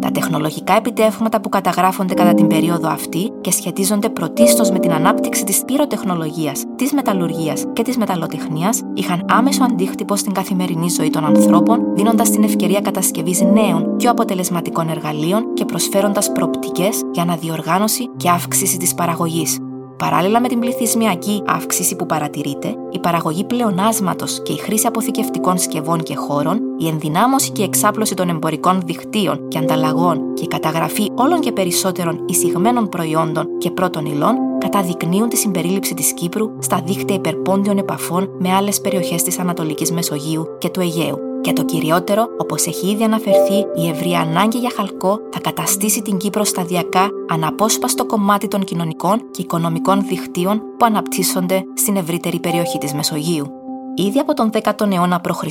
Τα 0.00 0.10
τεχνολογικά 0.10 0.76
επιτεύγματα 0.76 1.40
που 1.40 1.48
καταγράφονται 1.48 2.14
κατά 2.14 2.34
την 2.34 2.46
περίοδο 2.46 2.88
αυτή 2.88 3.32
και 3.40 3.50
σχετίζονται 3.50 4.08
πρωτίστως 4.08 4.70
με 4.70 4.78
την 4.78 4.92
ανάπτυξη 4.92 5.44
της 5.44 5.64
πυροτεχνολογίας, 5.64 6.64
της 6.76 6.92
μεταλλουργίας 6.92 7.64
και 7.72 7.82
της 7.82 7.96
μεταλλοτεχνίας 7.96 8.82
είχαν 8.94 9.24
άμεσο 9.28 9.64
αντίκτυπο 9.64 10.16
στην 10.16 10.32
καθημερινή 10.32 10.88
ζωή 10.88 11.10
των 11.10 11.24
ανθρώπων, 11.24 11.94
δίνοντας 11.94 12.30
την 12.30 12.42
ευκαιρία 12.42 12.80
κατασκευής 12.80 13.40
νέων, 13.40 13.96
πιο 13.96 14.10
αποτελεσματικών 14.10 14.88
εργαλείων 14.88 15.54
και 15.54 15.64
προσφέροντας 15.64 16.32
προοπτικές 16.32 17.02
για 17.12 17.22
αναδιοργάνωση 17.22 18.10
και 18.16 18.30
αύξηση 18.30 18.76
της 18.76 18.94
παραγωγής. 18.94 19.58
Παράλληλα 19.96 20.40
με 20.40 20.48
την 20.48 20.58
πληθυσμιακή 20.58 21.42
αύξηση 21.46 21.96
που 21.96 22.06
παρατηρείται, 22.06 22.74
η 22.90 22.98
παραγωγή 22.98 23.44
πλεονάσματος 23.44 24.42
και 24.42 24.52
η 24.52 24.56
χρήση 24.56 24.86
αποθηκευτικών 24.86 25.58
σκευών 25.58 26.02
και 26.02 26.14
χώρων, 26.14 26.60
η 26.78 26.88
ενδυνάμωση 26.88 27.50
και 27.50 27.62
εξάπλωση 27.62 28.14
των 28.14 28.28
εμπορικών 28.28 28.82
δικτύων 28.84 29.48
και 29.48 29.58
ανταλλαγών 29.58 30.34
και 30.34 30.44
η 30.44 30.48
καταγραφή 30.48 31.10
όλων 31.14 31.40
και 31.40 31.52
περισσότερων 31.52 32.24
εισηγμένων 32.26 32.88
προϊόντων 32.88 33.48
και 33.58 33.70
πρώτων 33.70 34.06
υλών 34.06 34.34
καταδεικνύουν 34.58 35.28
τη 35.28 35.36
συμπερίληψη 35.36 35.94
της 35.94 36.12
Κύπρου 36.12 36.50
στα 36.58 36.82
δίκτυα 36.84 37.14
υπερπόντιων 37.14 37.78
επαφών 37.78 38.30
με 38.38 38.52
άλλες 38.52 38.80
περιοχές 38.80 39.22
της 39.22 39.38
Ανατολικής 39.38 39.92
Μεσογείου 39.92 40.46
και 40.58 40.68
του 40.68 40.80
Αιγαίου 40.80 41.18
Και 41.46 41.52
το 41.52 41.64
κυριότερο, 41.64 42.26
όπως 42.38 42.66
έχει 42.66 42.90
ήδη 42.90 43.04
αναφερθεί, 43.04 43.66
η 43.74 43.88
ευρεία 43.88 44.20
ανάγκη 44.20 44.58
για 44.58 44.70
χαλκό 44.76 45.18
θα 45.32 45.40
καταστήσει 45.40 46.02
την 46.02 46.16
Κύπρο 46.16 46.44
σταδιακά 46.44 47.08
αναπόσπαστο 47.28 48.06
κομμάτι 48.06 48.48
των 48.48 48.64
κοινωνικών 48.64 49.30
και 49.30 49.42
οικονομικών 49.42 50.06
δικτύων 50.06 50.58
που 50.78 50.84
αναπτύσσονται 50.84 51.62
στην 51.74 51.96
ευρύτερη 51.96 52.40
περιοχή 52.40 52.78
της 52.78 52.94
Μεσογείου. 52.94 53.46
Ήδη 53.94 54.18
από 54.18 54.34
τον 54.34 54.50
10ο 54.52 54.92
αιώνα 54.92 55.20
π.Χ. 55.20 55.42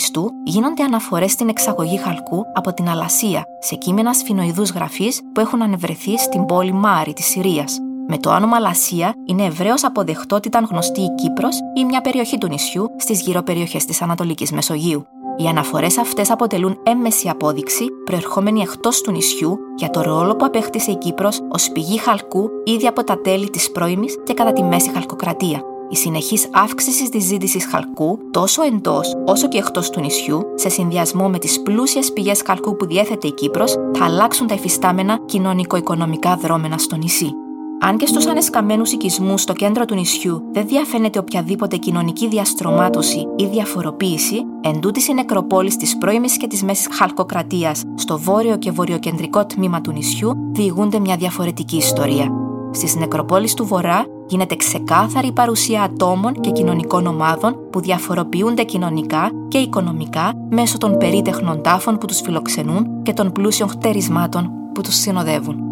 γίνονται 0.43 0.83
αναφορές 0.83 1.31
στην 1.31 1.49
εξαγωγή 1.49 1.97
χαλκού 1.97 2.43
από 2.53 2.73
την 2.73 2.89
Αλασία 2.89 3.43
σε 3.59 3.75
κείμενα 3.75 4.13
σφινοειδούς 4.13 4.69
γραφή 4.69 5.11
που 5.33 5.39
έχουν 5.39 5.61
ανεβρεθεί 5.61 6.17
στην 6.17 6.45
πόλη 6.45 6.71
Μάρη 6.71 7.13
της 7.13 7.25
Συρίας. 7.25 7.77
Με 8.07 8.17
το 8.17 8.35
όνομα 8.35 8.59
Λασία 8.59 9.13
είναι 9.25 9.45
ευρέως 9.45 9.83
αποδεχτό 9.83 10.35
ότι 10.35 10.47
ήταν 10.47 10.67
γνωστή 10.71 11.01
η 11.01 11.15
Κύπρος 11.15 11.55
ή 11.77 11.85
μια 11.85 12.01
περιοχή 12.01 12.37
του 12.37 12.47
νησιού 12.47 12.87
στις 12.97 13.21
γύρω 13.21 13.41
περιοχές 13.41 13.85
της 13.85 14.01
Ανατολικής 14.01 14.51
Μεσογείου. 14.51 15.05
Οι 15.37 15.45
αναφορές 15.47 15.97
αυτές 15.97 16.31
αποτελούν 16.31 16.77
έμμεση 16.83 17.29
απόδειξη, 17.29 17.85
προερχόμενη 18.03 18.61
εκτός 18.61 19.01
του 19.01 19.11
νησιού, 19.11 19.57
για 19.75 19.89
το 19.89 20.01
ρόλο 20.01 20.35
που 20.35 20.45
απέκτησε 20.45 20.91
η 20.91 20.97
Κύπρος 20.97 21.41
ως 21.51 21.69
πηγή 21.71 21.97
χαλκού 21.97 22.49
ήδη 22.63 22.87
από 22.87 23.03
τα 23.03 23.21
τέλη 23.21 23.49
της 23.49 23.71
πρώιμης 23.71 24.17
και 24.23 24.33
κατά 24.33 24.53
τη 24.53 24.63
μέση 24.63 24.89
χαλκοκρατία. 24.89 25.61
Η 25.89 25.95
συνεχής 25.95 26.49
αύξηση 26.53 27.09
της 27.09 27.23
ζήτησης 27.23 27.65
χαλκού, 27.65 28.19
τόσο 28.31 28.63
εντός 28.63 29.15
όσο 29.25 29.47
και 29.47 29.57
εκτός 29.57 29.89
του 29.89 29.99
νησιού, 29.99 30.41
σε 30.55 30.69
συνδυασμό 30.69 31.29
με 31.29 31.37
τις 31.39 31.61
πλούσιες 31.61 32.13
πηγές 32.13 32.41
χαλκού 32.45 32.75
που 32.75 32.85
διέθετε 32.85 33.27
η 33.27 33.31
Κύπρος, 33.31 33.71
θα 33.93 34.05
αλλάξουν 34.05 34.47
τα 34.47 34.53
εφιστάμενα 34.53 35.19
κοινωνικο-οικονομικά 35.25 36.35
δρόμενα 36.35 36.77
στο 36.77 36.95
νησί. 36.95 37.33
Αν 37.79 37.97
και 37.97 38.05
στους 38.05 38.25
ανεσκαμμένους 38.25 38.91
οικισμούς 38.91 39.41
στο 39.41 39.53
κέντρο 39.53 39.85
του 39.85 39.95
νησιού 39.95 40.43
δεν 40.51 40.67
διαφαίνεται 40.67 41.19
οποιαδήποτε 41.19 41.77
κοινωνική 41.77 42.27
διαστρωμάτωση 42.27 43.27
ή 43.35 43.45
διαφοροποίηση, 43.45 44.35
εν 44.61 44.79
η 45.09 45.13
νεκροπόλης 45.13 45.75
της 45.77 45.97
πρώιμης 45.97 46.37
και 46.37 46.47
της 46.47 46.63
μέσης 46.63 46.87
χαλκοκρατίας 46.91 47.83
στο 47.95 48.17
βόρειο 48.17 48.57
και 48.57 48.71
βορειοκεντρικό 48.71 49.45
τμήμα 49.45 49.81
του 49.81 49.91
νησιού 49.91 50.31
διηγούνται 50.51 50.99
μια 50.99 51.15
διαφορετική 51.15 51.75
ιστορία. 51.77 52.31
Στις 52.71 52.95
νεκροπόλεις 52.95 53.53
του 53.53 53.65
Βορρά 53.65 54.05
γίνεται 54.27 54.55
ξεκάθαρη 54.55 55.27
η 55.27 55.31
παρουσία 55.31 55.81
ατόμων 55.81 56.33
και 56.33 56.51
κοινωνικών 56.51 57.05
ομάδων 57.05 57.69
που 57.71 57.79
διαφοροποιούνται 57.81 58.63
κοινωνικά 58.63 59.31
και 59.47 59.57
οικονομικά 59.57 60.33
μέσω 60.49 60.77
των 60.77 60.97
περίτεχνων 60.97 61.61
τάφων 61.61 61.97
που 61.97 62.05
τους 62.05 62.21
φιλοξενούν 62.21 63.03
και 63.03 63.13
των 63.13 63.31
πλούσιων 63.31 63.69
χτερισμάτων 63.69 64.51
που 64.73 64.81
τους 64.81 64.95
συνοδεύουν. 64.95 65.64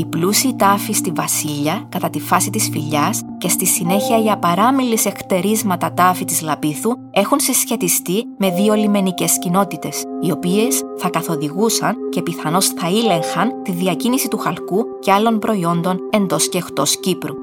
Οι 0.00 0.04
πλούσιοι 0.04 0.54
τάφοι 0.56 0.92
στη 0.92 1.10
Βασίλεια 1.10 1.86
κατά 1.88 2.10
τη 2.10 2.20
φάση 2.20 2.50
της 2.50 2.68
φιλιάς 2.72 3.22
και 3.38 3.48
στη 3.48 3.66
συνέχεια 3.66 4.22
οι 4.22 4.30
απαράμιλες 4.30 5.06
εκτερίσματα 5.06 5.92
τάφη 5.92 6.24
της 6.24 6.42
Λαπίθου 6.42 6.90
έχουν 7.10 7.40
συσχετιστεί 7.40 8.24
με 8.38 8.50
δύο 8.50 8.74
λιμενικές 8.74 9.38
κοινότητες, 9.38 10.04
οι 10.20 10.30
οποίες 10.30 10.82
θα 10.98 11.08
καθοδηγούσαν 11.08 11.96
και 12.10 12.22
πιθανώς 12.22 12.66
θα 12.66 12.88
ήλεγχαν 12.88 13.62
τη 13.62 13.72
διακίνηση 13.72 14.28
του 14.28 14.38
χαλκού 14.38 14.84
και 15.00 15.12
άλλων 15.12 15.38
προϊόντων 15.38 15.98
εντός 16.10 16.48
και 16.48 16.58
εκτός 16.58 17.00
Κύπρου. 17.00 17.34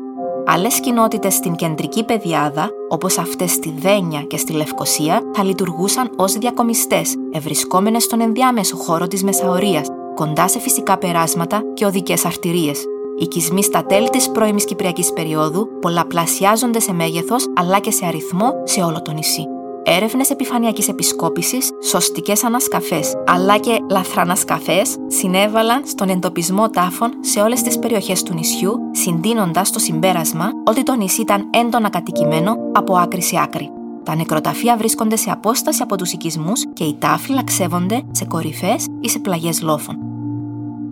Άλλες 0.45 0.79
κοινότητες 0.79 1.33
στην 1.33 1.55
κεντρική 1.55 2.03
πεδιάδα, 2.03 2.69
όπως 2.89 3.17
αυτές 3.17 3.51
στη 3.51 3.73
Δένια 3.79 4.21
και 4.21 4.37
στη 4.37 4.53
Λευκοσία, 4.53 5.21
θα 5.33 5.43
λειτουργούσαν 5.43 6.09
ως 6.15 6.33
διακομιστές, 6.33 7.15
ευρισκόμενες 7.31 8.03
στον 8.03 8.21
ενδιάμεσο 8.21 8.77
χώρο 8.77 9.07
της 9.07 9.23
Μεσαωρίας, 9.23 9.87
κοντά 10.17 10.47
σε 10.47 10.59
φυσικά 10.59 10.97
περάσματα 10.97 11.61
και 11.73 11.85
οδικές 11.85 12.25
αρτηρίες. 12.25 12.79
Οι 13.19 13.23
οικισμοί 13.23 13.63
στα 13.63 13.85
τέλη 13.85 14.09
της 14.09 14.29
πρώιμης 14.29 14.65
Κυπριακής 14.65 15.13
περίοδου 15.13 15.67
πολλαπλασιάζονται 15.81 16.79
σε 16.79 16.93
μέγεθος 16.93 17.45
αλλά 17.55 17.79
και 17.79 17.91
σε 17.91 18.05
αριθμό 18.05 18.51
σε 18.63 18.81
όλο 18.81 19.01
το 19.01 19.11
νησί. 19.11 19.45
Έρευνες 19.83 20.29
επιφανειακής 20.29 20.87
επισκόπησης, 20.87 21.71
σωστικές 21.83 22.43
ανασκαφές 22.43 23.13
αλλά 23.25 23.57
και 23.57 23.79
λαθρανασκαφές 23.89 24.95
συνέβαλαν 25.07 25.81
στον 25.85 26.09
εντοπισμό 26.09 26.69
τάφων 26.69 27.11
σε 27.19 27.39
όλες 27.39 27.61
τις 27.61 27.79
περιοχές 27.79 28.23
του 28.23 28.33
νησιού, 28.33 28.73
συντείνοντας 28.91 29.71
το 29.71 29.79
συμπέρασμα 29.79 30.49
ότι 30.65 30.83
το 30.83 30.95
νησί 30.95 31.21
ήταν 31.21 31.49
έντονα 31.49 31.89
κατοικημένο 31.89 32.55
από 32.73 32.97
άκρη 32.97 33.21
σε 33.21 33.39
άκρη. 33.43 33.76
Τα 34.07 34.15
νεκροταφεία 34.15 34.77
βρίσκονται 34.77 35.15
σε 35.15 35.31
απόσταση 35.31 35.81
από 35.81 35.97
τους 35.97 36.11
οικισμούς 36.11 36.65
και 36.73 36.83
οι 36.83 36.95
τάφοι 36.99 37.31
λαξεύονται 37.31 38.01
σε 38.11 38.25
κορυφές 38.25 38.85
ή 38.99 39.09
σε 39.09 39.19
πλαγιές 39.19 39.61
λόφων. 39.61 39.95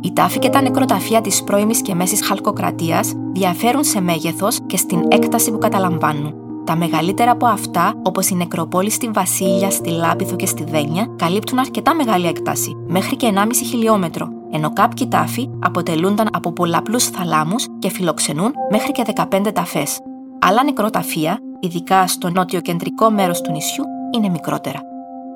Οι 0.01 0.13
τάφοι 0.13 0.39
και 0.39 0.49
τα 0.49 0.61
νεκροταφεία 0.61 1.21
της 1.21 1.43
πρώιμης 1.43 1.81
και 1.81 1.95
μέσης 1.95 2.25
χαλκοκρατίας 2.25 3.13
διαφέρουν 3.31 3.83
σε 3.83 4.01
μέγεθος 4.01 4.59
και 4.65 4.77
στην 4.77 5.03
έκταση 5.07 5.51
που 5.51 5.57
καταλαμβάνουν. 5.57 6.33
Τα 6.65 6.75
μεγαλύτερα 6.75 7.31
από 7.31 7.45
αυτά, 7.45 7.93
όπως 8.03 8.29
η 8.29 8.35
νεκροπόλη 8.35 8.89
στη 8.89 9.09
Βασίλεια, 9.09 9.71
στη 9.71 9.89
Λάπιθο 9.89 10.35
και 10.35 10.45
στη 10.45 10.63
Δένια, 10.63 11.07
καλύπτουν 11.15 11.59
αρκετά 11.59 11.95
μεγάλη 11.95 12.27
έκταση, 12.27 12.75
μέχρι 12.87 13.15
και 13.15 13.27
1,5 13.27 13.65
χιλιόμετρο, 13.65 14.27
ενώ 14.51 14.73
κάποιοι 14.73 15.07
τάφοι 15.07 15.49
αποτελούνταν 15.59 16.29
από 16.31 16.51
πολλαπλούς 16.51 17.05
θαλάμους 17.05 17.65
και 17.79 17.89
φιλοξενούν 17.89 18.51
μέχρι 18.71 18.91
και 18.91 19.03
15 19.15 19.51
ταφές. 19.53 19.99
Άλλα 20.39 20.63
νεκροταφεία 20.63 21.39
ειδικά 21.65 22.07
στο 22.07 22.29
νότιο-κεντρικό 22.29 23.11
μέρος 23.11 23.41
του 23.41 23.51
νησιού, 23.51 23.83
είναι 24.15 24.29
μικρότερα. 24.29 24.81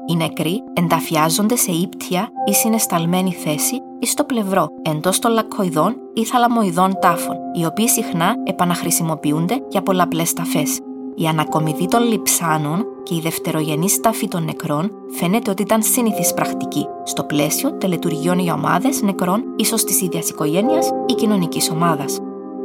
Οι 0.08 0.16
νεκροί 0.16 0.64
ενταφιάζονται 0.74 1.56
σε 1.56 1.72
ύπτια 1.72 2.30
ή 2.46 2.54
συνεσταλμένη 2.54 3.34
θέση 3.34 3.82
ή 4.00 4.06
στο 4.06 4.24
πλευρό 4.24 4.68
εντός 4.82 5.20
των 5.20 5.32
λακκοειδών 5.32 5.96
ή 6.14 6.26
θαλαμοειδών 6.26 7.00
τάφων, 7.02 7.36
οι 7.54 7.66
οποίοι 7.66 7.88
συχνά 7.88 8.36
επαναχρησιμοποιούνται 8.44 9.64
για 9.70 9.82
πολλαπλές 9.82 10.34
ταφές. 10.34 10.80
Η 11.16 11.28
ανακομιδή 11.28 11.88
των 11.88 12.04
λιψάνων 12.04 12.86
και 13.04 13.16
η 13.16 13.20
δευτερογενή 13.20 13.88
ταφή 14.02 14.28
των 14.28 14.44
νεκρών 14.44 14.92
φαίνεται 15.20 15.50
ότι 15.50 15.62
ήταν 15.62 15.82
σύνηθι 15.82 16.34
πρακτική 16.34 16.86
στο 17.04 17.24
πλαίσιο 17.24 17.74
τελετουργιών 17.74 18.40
για 18.40 18.54
ομάδες 18.54 19.02
νεκρών, 19.02 19.44
ίσως 19.56 19.84
της 19.84 20.02
ίδιας 20.02 20.30
οικογένειας 20.30 20.90
ή 21.06 21.14
κοινωνικής 21.14 21.70
ομάδας. 21.70 22.20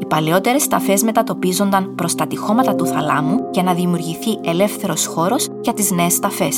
Οι 0.04 0.06
παλαιότερες 0.06 0.66
ταφέ 0.68 0.98
μετατοπίζονταν 1.04 1.94
προς 1.94 2.14
τα 2.14 2.26
τυχώματα 2.26 2.74
του 2.74 2.86
θαλάμου 2.86 3.48
για 3.52 3.62
να 3.62 3.74
δημιουργηθεί 3.74 4.38
ελεύθερος 4.44 5.06
χώρος 5.06 5.48
για 5.60 5.72
τις 5.72 5.90
νέες 5.90 6.18
ταφέ. 6.18 6.48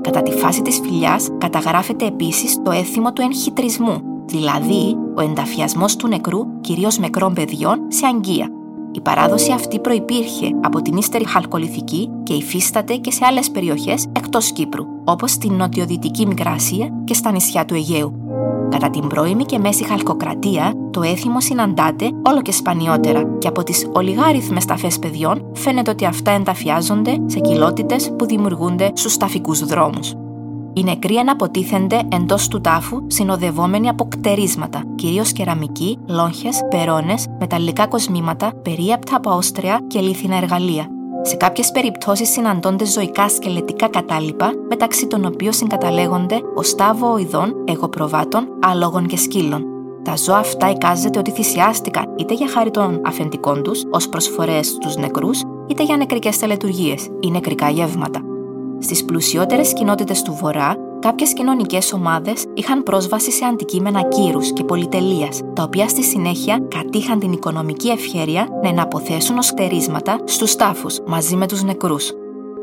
Κατά 0.00 0.22
τη 0.22 0.30
φάση 0.30 0.62
της 0.62 0.80
φιλιά 0.84 1.20
καταγράφεται 1.38 2.06
επίσης 2.06 2.62
το 2.62 2.70
έθιμο 2.70 3.12
του 3.12 3.22
εγχυτρισμού, 3.22 4.02
δηλαδή 4.24 4.96
ο 5.16 5.20
ενταφιασμός 5.20 5.96
του 5.96 6.08
νεκρού, 6.08 6.60
κυρίως 6.60 6.98
μικρών 6.98 7.34
παιδιών, 7.34 7.78
σε 7.88 8.06
αγγεία. 8.06 8.48
Η 8.92 9.00
παράδοση 9.00 9.52
αυτή 9.52 9.78
προπήρχε 9.78 10.50
από 10.62 10.82
την 10.82 10.96
ύστερη 10.96 11.26
χαλκολιθική 11.26 12.10
και 12.22 12.34
υφίσταται 12.34 12.94
και 12.94 13.10
σε 13.10 13.24
άλλες 13.24 13.50
περιοχές 13.50 14.06
εκτός 14.12 14.52
Κύπρου, 14.52 14.84
όπως 15.04 15.30
στην 15.30 15.52
νοτιοδυτική 15.52 16.26
Μικρασία 16.26 16.88
και 17.04 17.14
στα 17.14 17.30
νησιά 17.30 17.64
του 17.64 17.74
Αιγαίου. 17.74 18.27
Κατά 18.70 18.90
την 18.90 19.06
πρώιμη 19.06 19.44
και 19.44 19.58
μέση 19.58 19.84
χαλκοκρατία, 19.84 20.72
το 20.90 21.02
έθιμο 21.02 21.40
συναντάται 21.40 22.10
όλο 22.22 22.42
και 22.42 22.52
σπανιότερα 22.52 23.24
και 23.38 23.48
από 23.48 23.62
τις 23.62 23.88
ολιγάριθμες 23.92 24.64
ταφές 24.64 24.98
παιδιών 24.98 25.50
φαίνεται 25.54 25.90
ότι 25.90 26.04
αυτά 26.04 26.30
ενταφιάζονται 26.30 27.16
σε 27.26 27.38
κοιλότητες 27.38 28.12
που 28.18 28.26
δημιουργούνται 28.26 28.90
στους 28.94 29.16
ταφικούς 29.16 29.64
δρόμους. 29.64 30.14
Οι 30.72 30.82
νεκροί 30.82 31.16
αναποτίθενται 31.16 32.00
εντός 32.12 32.48
του 32.48 32.60
τάφου 32.60 33.02
συνοδευόμενοι 33.06 33.88
από 33.88 34.08
κτερίσματα, 34.08 34.82
κυρίως 34.94 35.32
κεραμική, 35.32 35.98
λόγχες, 36.08 36.60
περώνες, 36.70 37.26
μεταλλικά 37.40 37.86
κοσμήματα, 37.86 38.52
περίαπτα 38.62 39.16
από 39.16 39.30
όστρια 39.30 39.80
και 39.86 40.00
λίθινα 40.00 40.36
εργαλεία. 40.36 40.97
Σε 41.22 41.36
κάποιες 41.36 41.70
περιπτώσεις 41.70 42.28
συναντώνται 42.28 42.84
ζωικά 42.84 43.28
σκελετικά 43.28 43.88
κατάλοιπα, 43.88 44.52
μεταξύ 44.68 45.06
των 45.06 45.24
οποίων 45.24 45.52
συγκαταλέγονται 45.52 46.40
ο 46.54 46.62
στάβο 46.62 47.12
οειδών, 47.12 47.54
εγωπροβάτων, 47.64 48.48
άλογων 48.62 49.06
και 49.06 49.16
σκύλων. 49.16 49.64
Τα 50.02 50.16
ζώα 50.16 50.36
αυτά 50.36 50.70
εικάζεται 50.70 51.18
ότι 51.18 51.30
θυσιάστηκαν 51.30 52.14
είτε 52.18 52.34
για 52.34 52.48
χάρη 52.48 52.70
των 52.70 53.00
αφεντικών 53.04 53.62
τους 53.62 53.84
ως 53.90 54.08
προσφορές 54.08 54.66
στους 54.66 54.96
νεκρούς, 54.96 55.42
είτε 55.66 55.82
για 55.82 55.96
νεκρικές 55.96 56.38
τελετουργίες 56.38 57.08
ή 57.20 57.30
νεκρικά 57.30 57.68
γεύματα. 57.70 58.27
Στις 58.78 59.04
πλουσιότερες 59.04 59.72
κοινότητες 59.72 60.22
του 60.22 60.36
Βορρά, 60.40 60.76
κάποιες 60.98 61.32
κοινωνικές 61.32 61.92
ομάδες 61.92 62.44
είχαν 62.54 62.82
πρόσβαση 62.82 63.32
σε 63.32 63.44
αντικείμενα 63.44 64.02
κύρους 64.02 64.52
και 64.52 64.64
πολυτελείας, 64.64 65.40
τα 65.54 65.62
οποία 65.62 65.88
στη 65.88 66.02
συνέχεια 66.02 66.58
κατήχαν 66.68 67.18
την 67.18 67.32
οικονομική 67.32 67.88
ευχέρεια 67.88 68.48
να 68.62 68.68
εναποθέσουν 68.68 69.38
ως 69.38 69.54
κτερίσματα 69.54 70.20
στους 70.24 70.56
τάφους 70.56 71.00
μαζί 71.06 71.36
με 71.36 71.46
τους 71.46 71.62
νεκρούς. 71.62 72.12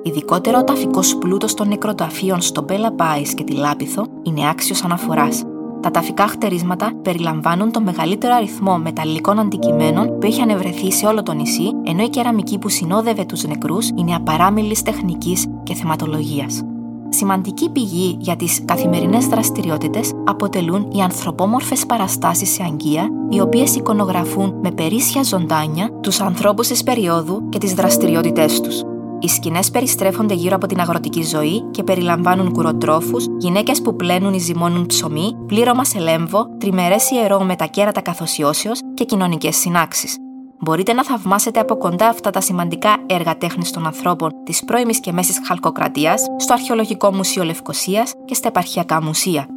Ειδικότερο 0.04 0.58
ο 0.58 0.64
ταφικός 0.64 1.16
πλούτος 1.16 1.54
των 1.54 1.68
νεκροταφείων 1.68 2.42
στο 2.42 2.62
Μπέλα 2.62 2.92
Πάη 2.92 3.22
και 3.22 3.44
τη 3.44 3.54
Λάπιθο 3.54 4.06
είναι 4.24 4.50
άξιος 4.50 4.84
αναφοράς. 4.84 5.44
Τα 5.86 5.92
ταφικά 5.92 6.27
χτερίσματα 6.27 6.92
περιλαμβάνουν 7.01 7.72
το 7.72 7.82
μεγαλύτερο 7.82 8.36
αριθμό 8.36 8.77
μεταλλικών 8.77 9.39
αντικειμένων 9.39 10.20
που 10.20 10.25
έχει 10.25 10.42
ανεβρεθεί 10.42 10.92
σε 10.92 11.06
όλο 11.06 11.24
το 11.24 11.34
νησί, 11.34 11.72
ενώ 11.84 12.04
η 12.04 12.10
κεραμική 12.10 12.58
που 12.58 12.70
συνόδευε 12.70 13.25
τους 13.25 13.44
νεκρούς 13.44 13.89
είναι 13.96 14.15
απαράμιλης 14.15 14.82
τεχνικής 14.82 15.46
και 15.63 15.74
θεματολογίας. 15.74 16.62
Σημαντική 17.10 17.70
πηγή 17.70 18.18
για 18.20 18.36
τις 18.36 18.65
καθημερινές 18.65 19.27
δραστηριότητες 19.27 20.13
αποτελούν 20.25 20.88
οι 20.92 21.01
ανθρωπόμορφες 21.01 21.86
παραστάσεις 21.86 22.50
σε 22.50 22.63
αγκία, 22.63 23.10
οι 23.30 23.39
οποίες 23.39 23.75
εικονογραφούν 23.75 24.54
με 24.62 24.72
περίσσια 24.72 25.24
ζωντάνια 25.24 25.89
τους 26.01 26.20
ανθρώπους 26.20 26.68
της 26.68 26.84
περίοδου 26.84 27.50
και 27.50 27.58
τις 27.58 27.74
δραστηριότητές 27.74 28.62
τους. 28.62 28.95
Οι 29.20 29.28
σκηνές 29.28 29.72
περιστρέφονται 29.72 30.34
γύρω 30.34 30.56
από 30.56 30.68
την 30.68 30.80
αγροτική 30.80 31.24
ζωή 31.24 31.64
και 31.72 31.84
περιλαμβάνουν 31.84 32.52
κουροτρόφους, 32.52 33.26
γυναίκες 33.38 33.82
που 33.82 33.96
πλένουν 33.96 34.34
ή 34.34 34.40
ζυμώνουν 34.40 34.86
ψωμί, 34.86 35.36
πλήρωμα 35.48 35.84
σε 35.84 36.00
λέμβο, 36.00 36.48
τριμερές 36.58 37.12
ιερό 37.12 37.44
με 37.44 37.56
τα 37.56 37.66
κέρατα 37.66 38.02
καθοσιώσεω 38.02 38.72
και 38.94 39.04
κοινωνικές 39.04 39.56
συνάξεις. 39.56 40.18
Μπορείτε 40.60 40.94
να 40.94 41.04
θαυμάσετε 41.04 41.60
από 41.60 41.78
κοντά 41.78 42.08
αυτά 42.08 42.30
τα 42.30 42.42
σημαντικά 42.42 42.98
έργα 43.06 43.38
τέχνης 43.38 43.72
των 43.72 43.86
ανθρώπων 43.86 44.32
της 44.44 44.64
πρώιμης 44.66 45.00
και 45.00 45.12
μέσης 45.12 45.42
χαλκοκρατίας 45.48 46.26
στο 46.38 46.54
Αρχαιολογικό 46.54 47.14
Μουσείο 47.14 47.44
Λευκοσίας 47.44 48.14
και 48.26 48.34
στα 48.34 48.48
επαρχιακά 48.48 49.02
μουσεία. 49.02 49.48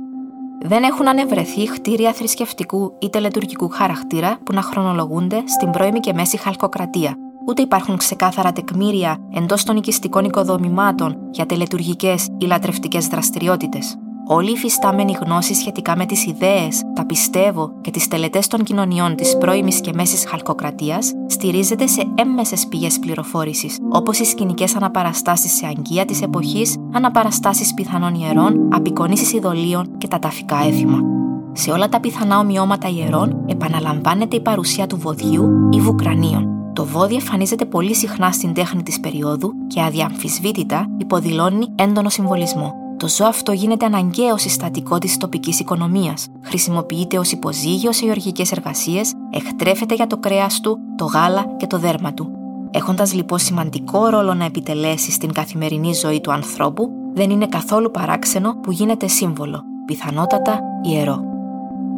Δεν 0.60 0.82
έχουν 0.82 1.08
ανεβρεθεί 1.08 1.64
κτίρια 1.64 2.12
θρησκευτικού 2.12 2.92
ή 2.98 3.10
τελετουργικού 3.10 3.68
χαρακτήρα 3.68 4.38
που 4.44 4.52
να 4.52 4.62
χρονολογούνται 4.62 5.42
στην 5.46 5.70
πρώιμη 5.70 6.00
και 6.00 6.12
μέση 6.12 6.36
χαλκοκρατία, 6.36 7.16
ούτε 7.48 7.62
υπάρχουν 7.62 7.96
ξεκάθαρα 7.96 8.52
τεκμήρια 8.52 9.16
εντός 9.34 9.64
των 9.64 9.76
οικιστικών 9.76 10.24
οικοδομημάτων 10.24 11.16
για 11.30 11.46
τελετουργικές 11.46 12.28
ή 12.38 12.44
λατρευτικές 12.44 13.06
δραστηριότητες. 13.06 13.98
Όλη 14.26 14.50
η 14.50 14.56
φυστάμενη 14.56 15.16
γνώση 15.24 15.54
σχετικά 15.54 15.96
με 15.96 16.06
τις 16.06 16.26
ιδέες, 16.26 16.82
τα 16.94 17.06
πιστεύω 17.06 17.72
και 17.80 17.90
τις 17.90 18.08
τελετές 18.08 18.46
των 18.46 18.62
κοινωνιών 18.62 19.14
της 19.14 19.36
πρώιμης 19.38 19.80
και 19.80 19.92
μέσης 19.94 20.24
χαλκοκρατίας 20.24 21.12
στηρίζεται 21.26 21.86
σε 21.86 22.02
έμμεσες 22.14 22.66
πηγές 22.66 22.98
πληροφόρησης, 22.98 23.78
όπως 23.92 24.18
οι 24.18 24.24
σκηνικές 24.24 24.76
αναπαραστάσεις 24.76 25.52
σε 25.52 25.66
αγκία 25.66 26.04
της 26.04 26.22
εποχής, 26.22 26.76
αναπαραστάσεις 26.92 27.74
πιθανών 27.74 28.14
ιερών, 28.14 28.68
απεικονίσεις 28.72 29.32
ειδωλίων 29.32 29.98
και 29.98 30.08
τα 30.08 30.18
ταφικά 30.18 30.56
έθιμα. 30.66 30.98
Σε 31.52 31.70
όλα 31.70 31.88
τα 31.88 32.00
πιθανά 32.00 32.38
ομοιώματα 32.38 32.88
ιερών 32.88 33.44
επαναλαμβάνεται 33.46 34.36
η 34.36 34.40
παρουσία 34.40 34.86
του 34.86 34.96
βοδιού 34.96 35.68
ή 35.72 35.80
βουκρανίων. 35.80 36.57
Το 36.78 36.84
βόδι 36.84 37.14
εμφανίζεται 37.14 37.64
πολύ 37.64 37.94
συχνά 37.94 38.32
στην 38.32 38.54
τέχνη 38.54 38.82
της 38.82 39.00
περίοδου 39.00 39.52
και 39.66 39.82
αδιαμφισβήτητα 39.82 40.86
υποδηλώνει 40.98 41.66
έντονο 41.74 42.08
συμβολισμό. 42.08 42.72
Το 42.96 43.08
ζώο 43.08 43.26
αυτό 43.26 43.52
γίνεται 43.52 43.84
αναγκαίο 43.84 44.36
συστατικό 44.36 44.98
της 44.98 45.16
τοπικής 45.16 45.60
οικονομίας. 45.60 46.26
Χρησιμοποιείται 46.42 47.18
ως 47.18 47.32
υποζύγιο 47.32 47.92
σε 47.92 48.04
γεωργικές 48.04 48.52
εργασίες, 48.52 49.12
εκτρέφεται 49.30 49.94
για 49.94 50.06
το 50.06 50.16
κρέας 50.16 50.60
του, 50.60 50.78
το 50.96 51.04
γάλα 51.04 51.46
και 51.56 51.66
το 51.66 51.78
δέρμα 51.78 52.14
του. 52.14 52.30
Έχοντας 52.70 53.14
λοιπόν 53.14 53.38
σημαντικό 53.38 54.06
ρόλο 54.08 54.34
να 54.34 54.44
επιτελέσει 54.44 55.10
στην 55.10 55.32
καθημερινή 55.32 55.94
ζωή 55.94 56.20
του 56.20 56.32
ανθρώπου, 56.32 56.88
δεν 57.14 57.30
είναι 57.30 57.46
καθόλου 57.46 57.90
παράξενο 57.90 58.54
που 58.54 58.72
γίνεται 58.72 59.08
σύμβολο, 59.08 59.62
πιθανότατα 59.86 60.60
ιερό. 60.82 61.37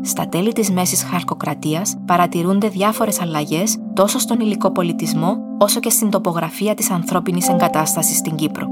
Στα 0.02 0.28
τέλη 0.28 0.52
της 0.52 0.71
Μέσης 0.71 1.02
Χαρκοκρατίας 1.02 1.97
παρατηρούνται 2.07 2.69
διάφορες 2.69 3.21
αλλαγές 3.21 3.76
τόσο 3.95 4.19
στον 4.19 4.40
υλικό 4.40 4.71
πολιτισμό 4.71 5.37
όσο 5.59 5.80
και 5.80 5.90
στην 5.90 6.11
τοπογραφία 6.11 6.75
της 6.75 6.90
ανθρώπινης 6.90 7.49
εγκατάστασης 7.49 8.16
στην 8.16 8.35
Κύπρο. 8.35 8.66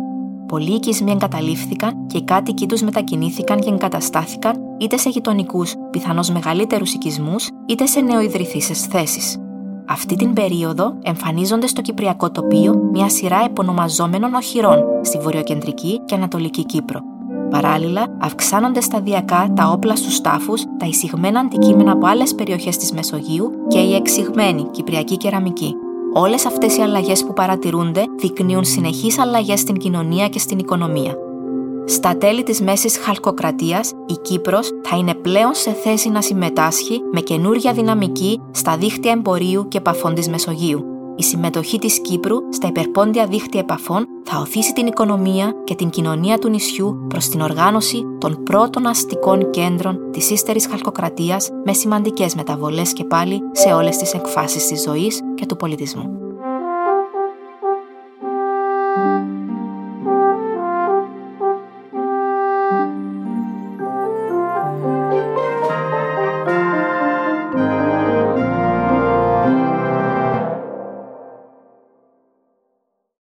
Πολλοί 0.49 0.75
οικισμοί 0.75 1.11
εγκαταλείφθηκαν 1.11 2.07
και 2.07 2.17
οι 2.17 2.25
κάτοικοι 2.25 2.67
τους 2.67 2.83
μετακινήθηκαν 2.83 3.61
και 3.61 3.71
εγκαταστάθηκαν 3.71 4.57
είτε 4.79 4.97
σε 4.97 5.09
γειτονικούς, 5.09 5.75
πιθανώς 5.91 6.31
μεγαλύτερους 6.31 6.93
οικισμούς, 6.93 7.49
είτε 7.67 7.87
σε 7.87 8.01
νεοειδρυθήσει 8.01 8.75
θέσεις. 8.75 9.39
Αυτή 9.87 10.17
την 10.17 10.33
περίοδο 10.33 10.99
εμφανίζονται 11.03 11.67
στο 11.67 11.81
κυπριακό 11.81 12.31
τοπίο 12.31 12.75
μια 12.93 13.09
σειρά 13.09 13.45
επωνομαζόμενων 13.45 14.35
οχυρών 14.35 14.85
στη 15.03 15.19
βορειοκεντρική 15.19 16.01
και 16.05 16.15
ανατολική 16.15 16.65
Κύπρο, 16.65 17.01
Παράλληλα, 17.51 18.07
αυξάνονται 18.19 18.81
σταδιακά 18.81 19.53
τα 19.57 19.71
όπλα 19.71 19.97
στους 19.97 20.21
τάφους, 20.21 20.63
τα 20.79 20.87
εισηγμένα 20.87 21.41
αντικείμενα 21.41 21.93
από 21.93 22.07
άλλες 22.07 22.35
περιοχές 22.35 22.77
της 22.77 22.93
Μεσογείου 22.93 23.51
και 23.69 23.79
η 23.79 23.95
εξηγμένη 23.95 24.67
κυπριακή 24.71 25.17
κεραμική. 25.17 25.75
Όλες 26.15 26.47
αυτές 26.47 26.77
οι 26.77 26.81
αλλαγές 26.81 27.25
που 27.25 27.33
παρατηρούνται 27.33 28.05
δεικνύουν 28.17 28.65
συνεχείς 28.65 29.19
αλλαγές 29.19 29.61
στην 29.61 29.77
κοινωνία 29.77 30.29
και 30.29 30.39
στην 30.39 30.59
οικονομία. 30.59 31.15
Στα 31.85 32.17
τέλη 32.17 32.43
της 32.43 32.61
μέσης 32.61 32.99
χαλκοκρατίας, 32.99 33.93
η 34.07 34.15
Κύπρος 34.23 34.71
θα 34.83 34.97
είναι 34.97 35.15
πλέον 35.15 35.55
σε 35.55 35.71
θέση 35.71 36.09
να 36.09 36.21
συμμετάσχει 36.21 37.01
με 37.13 37.21
καινούρια 37.21 37.73
δυναμική 37.73 38.41
στα 38.51 38.77
δίχτυα 38.77 39.13
εμπορίου 39.13 39.69
και 39.69 39.79
επαφών 39.79 40.15
της 40.15 40.29
Μεσογείου, 40.29 40.85
η 41.19 41.23
συμμετοχή 41.23 41.79
της 41.79 42.01
Κύπρου 42.01 42.37
στα 42.53 42.69
υπερπόντια 42.69 43.27
δίχτυα 43.27 43.61
επαφών 43.61 44.07
θα 44.25 44.39
οθήσει 44.39 44.73
την 44.73 44.87
οικονομία 44.87 45.53
και 45.65 45.75
την 45.75 45.91
κοινωνία 45.91 46.39
του 46.39 46.49
νησιού 46.49 47.07
προς 47.09 47.29
την 47.29 47.41
οργάνωση 47.41 48.05
των 48.19 48.43
πρώτων 48.43 48.87
αστικών 48.87 49.51
κέντρων 49.51 50.11
της 50.11 50.31
ύστερης 50.31 50.67
χαλκοκρατίας 50.67 51.51
με 51.65 51.73
σημαντικές 51.73 52.35
μεταβολές 52.35 52.93
και 52.93 53.05
πάλι 53.05 53.41
σε 53.53 53.73
όλες 53.73 53.97
τις 53.97 54.15
εκφάσεις 54.15 54.67
της 54.67 54.83
ζωής 54.83 55.21
και 55.35 55.47
του 55.47 55.57
πολιτισμού. 55.57 56.28